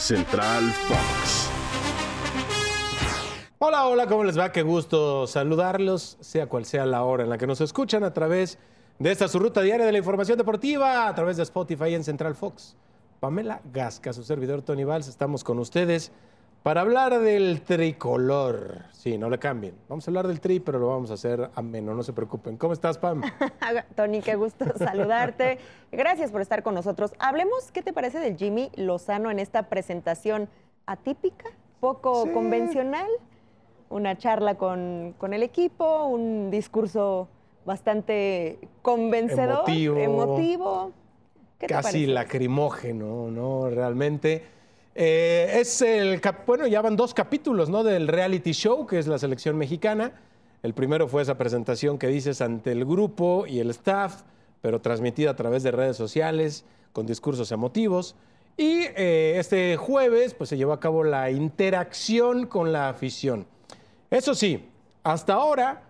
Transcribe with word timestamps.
Central 0.00 0.64
Fox. 0.88 1.50
Hola, 3.58 3.86
hola, 3.86 4.06
¿cómo 4.06 4.24
les 4.24 4.38
va? 4.38 4.50
Qué 4.50 4.62
gusto 4.62 5.26
saludarlos, 5.26 6.16
sea 6.20 6.46
cual 6.46 6.64
sea 6.64 6.86
la 6.86 7.02
hora 7.04 7.24
en 7.24 7.28
la 7.28 7.36
que 7.36 7.46
nos 7.46 7.60
escuchan 7.60 8.02
a 8.02 8.14
través 8.14 8.58
de 8.98 9.12
esta 9.12 9.28
su 9.28 9.38
ruta 9.38 9.60
diaria 9.60 9.84
de 9.84 9.92
la 9.92 9.98
información 9.98 10.38
deportiva, 10.38 11.06
a 11.06 11.14
través 11.14 11.36
de 11.36 11.42
Spotify 11.42 11.94
en 11.94 12.02
Central 12.02 12.34
Fox. 12.34 12.76
Pamela 13.20 13.60
Gasca, 13.74 14.14
su 14.14 14.24
servidor 14.24 14.62
Tony 14.62 14.84
Valls, 14.84 15.06
estamos 15.06 15.44
con 15.44 15.58
ustedes 15.58 16.12
para 16.62 16.82
hablar 16.82 17.18
del 17.20 17.62
tricolor. 17.62 18.84
Sí, 18.92 19.16
no 19.16 19.30
le 19.30 19.38
cambien. 19.38 19.74
Vamos 19.88 20.06
a 20.06 20.10
hablar 20.10 20.26
del 20.28 20.40
tri, 20.40 20.60
pero 20.60 20.78
lo 20.78 20.88
vamos 20.88 21.10
a 21.10 21.14
hacer 21.14 21.50
ameno, 21.54 21.94
no 21.94 22.02
se 22.02 22.12
preocupen. 22.12 22.56
¿Cómo 22.58 22.72
estás, 22.74 22.98
Pam? 22.98 23.22
Tony, 23.96 24.20
qué 24.20 24.34
gusto 24.36 24.66
saludarte. 24.76 25.58
Gracias 25.90 26.30
por 26.30 26.40
estar 26.42 26.62
con 26.62 26.74
nosotros. 26.74 27.12
Hablemos, 27.18 27.72
¿qué 27.72 27.82
te 27.82 27.92
parece 27.94 28.18
del 28.20 28.36
Jimmy 28.36 28.70
Lozano 28.76 29.30
en 29.30 29.38
esta 29.38 29.68
presentación 29.70 30.48
atípica, 30.86 31.46
poco 31.80 32.24
Sí. 32.24 32.30
convencional? 32.32 33.08
Una 33.88 34.16
charla 34.18 34.56
con, 34.56 35.14
con 35.18 35.32
el 35.32 35.42
equipo, 35.42 36.04
un 36.06 36.50
discurso 36.50 37.26
bastante 37.64 38.58
convencedor, 38.82 39.64
Emotivo. 39.68 39.96
emotivo. 39.98 40.92
¿Qué 41.58 41.66
te 41.66 41.74
Casi 41.74 41.92
parece? 41.92 42.06
lacrimógeno, 42.12 43.30
¿no? 43.30 43.68
Realmente. 43.70 44.44
Eh, 44.94 45.58
es 45.60 45.82
el, 45.82 46.20
bueno, 46.46 46.66
ya 46.66 46.82
van 46.82 46.96
dos 46.96 47.14
capítulos, 47.14 47.68
¿no? 47.68 47.84
Del 47.84 48.08
reality 48.08 48.52
show, 48.52 48.86
que 48.86 48.98
es 48.98 49.06
la 49.06 49.18
selección 49.18 49.56
mexicana. 49.56 50.12
El 50.62 50.74
primero 50.74 51.08
fue 51.08 51.22
esa 51.22 51.38
presentación 51.38 51.98
que 51.98 52.08
dices 52.08 52.40
ante 52.40 52.72
el 52.72 52.84
grupo 52.84 53.46
y 53.46 53.60
el 53.60 53.70
staff, 53.70 54.22
pero 54.60 54.80
transmitida 54.80 55.30
a 55.30 55.36
través 55.36 55.62
de 55.62 55.70
redes 55.70 55.96
sociales, 55.96 56.64
con 56.92 57.06
discursos 57.06 57.50
emotivos. 57.52 58.14
Y 58.56 58.82
eh, 58.96 59.36
este 59.38 59.76
jueves, 59.76 60.34
pues 60.34 60.50
se 60.50 60.56
llevó 60.56 60.72
a 60.72 60.80
cabo 60.80 61.02
la 61.02 61.30
interacción 61.30 62.46
con 62.46 62.72
la 62.72 62.90
afición. 62.90 63.46
Eso 64.10 64.34
sí, 64.34 64.68
hasta 65.02 65.34
ahora 65.34 65.82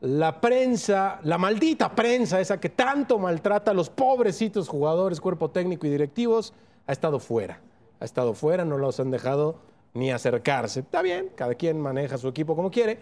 la 0.00 0.40
prensa, 0.40 1.20
la 1.22 1.38
maldita 1.38 1.94
prensa, 1.94 2.40
esa 2.40 2.60
que 2.60 2.68
tanto 2.68 3.18
maltrata 3.18 3.70
a 3.70 3.74
los 3.74 3.88
pobrecitos 3.88 4.68
jugadores, 4.68 5.20
cuerpo 5.20 5.50
técnico 5.50 5.86
y 5.86 5.90
directivos, 5.90 6.52
ha 6.86 6.92
estado 6.92 7.18
fuera. 7.18 7.60
Ha 8.00 8.04
estado 8.04 8.34
fuera, 8.34 8.64
no 8.64 8.78
los 8.78 9.00
han 9.00 9.10
dejado 9.10 9.56
ni 9.94 10.10
acercarse. 10.10 10.80
Está 10.80 11.02
bien, 11.02 11.30
cada 11.34 11.54
quien 11.54 11.80
maneja 11.80 12.18
su 12.18 12.28
equipo 12.28 12.54
como 12.54 12.70
quiere. 12.70 13.00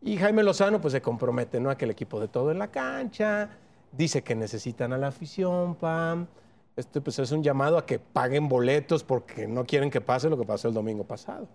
Y 0.00 0.16
Jaime 0.16 0.42
Lozano 0.42 0.80
pues 0.80 0.92
se 0.92 1.02
compromete, 1.02 1.60
¿no? 1.60 1.70
A 1.70 1.76
que 1.76 1.84
el 1.84 1.90
equipo 1.90 2.20
de 2.20 2.28
todo 2.28 2.52
en 2.52 2.58
la 2.58 2.68
cancha, 2.68 3.50
dice 3.92 4.22
que 4.22 4.34
necesitan 4.34 4.92
a 4.92 4.98
la 4.98 5.08
afición, 5.08 5.74
Pam. 5.74 6.26
Esto 6.76 7.02
pues 7.02 7.18
es 7.18 7.32
un 7.32 7.42
llamado 7.42 7.76
a 7.76 7.84
que 7.84 7.98
paguen 7.98 8.48
boletos 8.48 9.02
porque 9.02 9.48
no 9.48 9.64
quieren 9.64 9.90
que 9.90 10.00
pase 10.00 10.30
lo 10.30 10.38
que 10.38 10.44
pasó 10.44 10.68
el 10.68 10.74
domingo 10.74 11.02
pasado. 11.02 11.48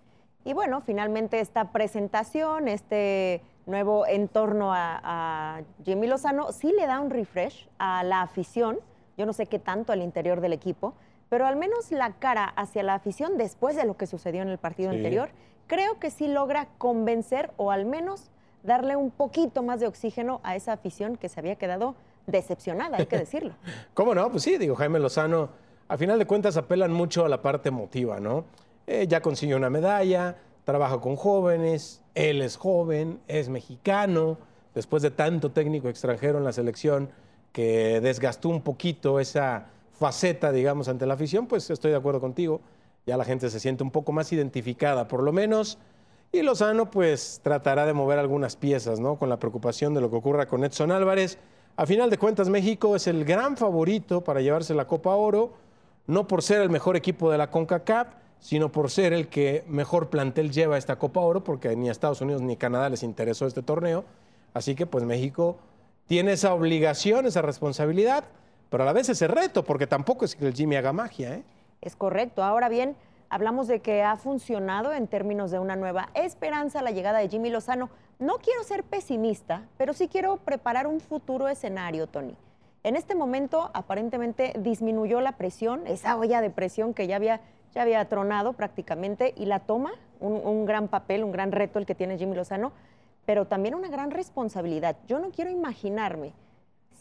Y 0.44 0.53
bueno, 0.53 0.81
finalmente 0.81 1.40
esta 1.40 1.72
presentación, 1.72 2.68
este 2.68 3.42
nuevo 3.66 4.06
entorno 4.06 4.73
a, 4.73 5.00
a 5.02 5.62
Jimmy 5.86 6.08
Lozano, 6.08 6.52
sí 6.52 6.73
le 6.78 6.86
da 6.86 7.00
un 7.00 7.09
refresh 7.09 7.70
a 7.78 8.03
la 8.03 8.22
afición. 8.22 8.80
Yo 9.18 9.25
no 9.25 9.31
sé 9.31 9.45
qué 9.45 9.59
tanto 9.59 9.94
al 9.94 10.02
interior 10.02 10.42
del 10.42 10.52
equipo, 10.52 10.95
pero 11.34 11.48
al 11.48 11.56
menos 11.56 11.92
la 11.92 12.12
cara 12.12 12.45
hacia 12.45 12.84
la 12.84 12.94
afición 12.94 13.39
después 13.39 13.76
de 13.76 13.86
lo 13.86 13.98
que 13.98 14.06
sucedió 14.06 14.44
en 14.44 14.50
el 14.50 14.59
partido 14.59 14.92
Sí. 14.92 14.98
anterior, 14.98 15.30
creo 15.66 15.98
que 15.98 16.12
sí 16.12 16.28
logra 16.28 16.67
convencer 16.78 17.50
o 17.58 17.72
al 17.72 17.88
menos 17.88 18.30
darle 18.62 18.95
un 18.95 19.09
poquito 19.09 19.64
más 19.64 19.80
de 19.80 19.88
oxígeno 19.88 20.42
a 20.44 20.56
esa 20.56 20.73
afición 20.73 21.17
que 21.17 21.30
se 21.30 21.40
había 21.40 21.56
quedado 21.56 21.95
decepcionada, 22.28 22.98
hay 22.98 23.08
que 23.08 23.17
decirlo. 23.25 23.56
¿Cómo 23.95 24.14
no? 24.14 24.30
Pues 24.30 24.44
sí, 24.44 24.59
digo, 24.59 24.75
Jaime 24.75 25.00
Lozano, 25.00 25.50
a 25.88 25.98
final 25.98 26.20
de 26.20 26.28
cuentas 26.28 26.56
apelan 26.56 26.94
mucho 26.94 27.25
a 27.25 27.30
la 27.30 27.42
parte 27.42 27.70
emotiva, 27.70 28.20
¿no? 28.20 28.45
Eh, 28.86 29.08
ya 29.09 29.20
consiguió 29.23 29.58
una 29.58 29.72
medalla, 29.72 30.36
trabaja 30.66 31.00
con 31.02 31.16
jóvenes, 31.16 32.03
él 32.14 32.44
es 32.44 32.58
joven, 32.58 33.20
es 33.28 33.50
mexicano, 33.50 34.38
después 34.75 35.02
de 35.02 35.09
tanto 35.09 35.50
técnico 35.50 35.90
extranjero 35.90 36.38
en 36.38 36.44
la 36.44 36.52
selección 36.52 37.09
que 37.52 38.02
desgastó 38.02 38.50
un 38.50 38.62
poquito 38.62 39.19
esa 39.19 39.69
faceta, 39.94 40.52
digamos, 40.52 40.88
ante 40.88 41.06
la 41.06 41.14
afición, 41.14 41.48
pues 41.48 41.70
estoy 41.70 41.92
de 41.92 41.98
acuerdo 41.98 42.20
contigo, 42.20 42.62
ya 43.06 43.18
la 43.18 43.26
gente 43.26 43.50
se 43.50 43.59
siente 43.59 43.84
un 43.84 43.92
poco 43.92 44.12
más 44.12 44.31
identificada, 44.34 45.08
por 45.08 45.24
lo 45.24 45.31
menos. 45.31 45.78
Y 46.31 46.42
Lozano 46.42 46.90
pues 46.90 47.42
tratará 47.44 47.86
de 47.86 47.94
mover 47.94 48.18
algunas 48.18 48.56
piezas, 48.56 49.00
¿no? 49.00 49.18
Con 49.18 49.30
la 49.30 49.38
preocupación 49.38 49.94
de 49.94 50.02
lo 50.02 50.09
que 50.09 50.16
ocurra 50.16 50.48
con 50.48 50.64
Edson 50.64 50.92
Álvarez. 50.92 51.38
A 51.76 51.86
final 51.86 52.09
de 52.09 52.18
cuentas, 52.18 52.50
México 52.50 52.96
es 52.96 53.08
el 53.08 53.24
gran 53.26 53.56
favorito 53.56 54.24
para 54.24 54.42
llevarse 54.42 54.74
la 54.74 54.88
Copa 54.88 55.16
Oro, 55.16 55.54
no 56.08 56.28
por 56.28 56.42
ser 56.42 56.62
el 56.62 56.70
mejor 56.70 56.96
equipo 56.96 57.31
de 57.31 57.38
la 57.38 57.52
CONCACAF, 57.52 58.08
sino 58.40 58.72
por 58.72 58.90
ser 58.90 59.14
el 59.14 59.28
que 59.28 59.64
mejor 59.68 60.10
plantel 60.10 60.52
lleva 60.52 60.78
esta 60.78 60.98
Copa 60.98 61.22
Oro, 61.22 61.44
porque 61.44 61.75
ni 61.75 61.88
a 61.88 61.92
Estados 61.92 62.22
Unidos 62.22 62.42
ni 62.42 62.58
Canadá 62.58 62.90
les 62.90 63.04
interesó 63.04 63.48
este 63.48 63.62
torneo. 63.62 64.04
Así 64.54 64.75
que 64.75 64.86
pues 64.86 65.04
México 65.04 65.58
tiene 66.08 66.34
esa 66.34 66.54
obligación, 66.54 67.25
esa 67.25 67.42
responsabilidad, 67.42 68.25
pero 68.73 68.85
a 68.85 68.88
la 68.88 68.94
vez 68.94 69.07
ese 69.07 69.28
reto, 69.28 69.63
porque 69.63 69.85
tampoco 69.85 70.25
es 70.25 70.35
que 70.35 70.47
el 70.47 70.53
Jimmy 70.56 70.78
haga 70.78 70.91
magia, 70.91 71.35
¿eh? 71.35 71.44
Es 71.81 71.95
correcto. 71.95 72.44
Ahora 72.44 72.69
bien, 72.69 72.95
hablamos 73.29 73.67
de 73.67 73.81
que 73.81 74.01
ha 74.01 74.17
funcionado 74.17 74.94
en 74.94 75.06
términos 75.06 75.51
de 75.51 75.59
una 75.59 75.75
nueva 75.75 76.09
esperanza 76.16 76.81
la 76.81 76.89
llegada 76.89 77.19
de 77.19 77.29
Jimmy 77.29 77.51
Lozano. 77.51 77.91
No 78.17 78.38
quiero 78.39 78.63
ser 78.63 78.81
pesimista, 78.83 79.67
pero 79.78 79.94
sí 79.94 80.07
quiero 80.07 80.38
preparar 80.38 80.88
un 80.88 81.01
futuro 81.01 81.50
escenario, 81.50 82.07
Tony. 82.07 82.35
En 82.81 82.95
este 82.95 83.13
momento, 83.13 83.69
aparentemente 83.75 84.53
disminuyó 84.57 85.22
la 85.22 85.33
presión, 85.33 85.85
esa 85.85 86.17
olla 86.17 86.41
de 86.41 86.50
presión 86.50 86.95
que 86.95 87.06
ya 87.06 87.17
había, 87.17 87.41
ya 87.75 87.83
había 87.83 88.03
tronado 88.09 88.53
prácticamente, 88.53 89.35
y 89.38 89.45
la 89.45 89.59
toma, 89.59 89.91
un, 90.19 90.41
un 90.44 90.66
gran 90.66 90.88
papel, 90.88 91.23
un 91.23 91.31
gran 91.31 91.51
reto 91.51 91.78
el 91.78 91.85
que 91.85 91.94
tiene 91.94 92.17
Jimmy 92.17 92.35
Lozano, 92.35 92.72
pero 93.28 93.45
también 93.45 93.75
una 93.75 93.89
gran 93.89 94.09
responsabilidad. 94.09 94.95
Yo 95.07 95.19
no 95.19 95.29
quiero 95.29 95.51
imaginarme 95.51 96.33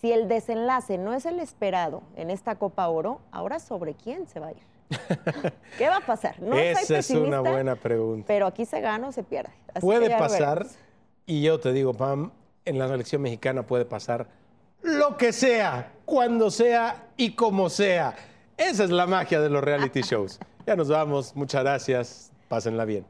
si 0.03 0.13
el 0.13 0.27
desenlace 0.27 0.99
no 0.99 1.15
es 1.15 1.27
el 1.27 1.39
esperado 1.39 2.03
en 2.17 2.31
esta 2.31 2.57
Copa 2.57 2.89
Oro, 2.89 3.21
ahora 3.31 3.61
sobre 3.61 3.95
quién 3.95 4.27
se 4.27 4.41
va 4.41 4.49
a 4.49 4.51
ir. 4.51 4.63
¿Qué 5.79 5.89
va 5.89 5.99
a 5.99 6.01
pasar? 6.01 6.43
No 6.43 6.59
Esa 6.59 6.99
es 6.99 7.11
una 7.11 7.39
buena 7.41 7.77
pregunta. 7.77 8.25
pero 8.27 8.47
aquí 8.47 8.67
se 8.67 8.81
gana 8.81 9.09
o 9.09 9.13
se 9.13 9.23
pierde. 9.23 9.53
Así 9.73 9.81
puede 9.81 10.11
pasar, 10.11 10.59
veremos. 10.59 10.79
y 11.25 11.43
yo 11.43 11.61
te 11.61 11.73
digo, 11.73 11.95
Pam, 11.95 12.33
en 12.65 12.79
la 12.81 12.89
selección 12.89 13.23
mexicana 13.23 13.65
puede 13.65 13.85
pasar 13.85 14.27
lo 14.83 15.17
que 15.17 15.33
sea, 15.33 15.93
cuando 16.05 16.51
sea 16.51 17.07
y 17.17 17.37
como 17.37 17.71
sea. 17.71 18.17
Esa 18.57 18.83
es 18.83 18.91
la 18.91 19.07
magia 19.07 19.41
de 19.41 19.51
los 19.51 19.63
reality 19.63 20.01
shows. 20.03 20.41
Ya 20.67 20.75
nos 20.75 20.89
vamos, 20.89 21.37
muchas 21.37 21.63
gracias, 21.63 22.33
pásenla 22.49 22.85
bien. 22.85 23.07